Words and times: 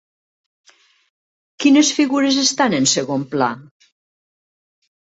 Quines 1.65 1.93
figures 1.99 2.41
estan 2.47 2.77
en 2.81 2.93
segon 2.97 3.31
pla? 3.37 3.55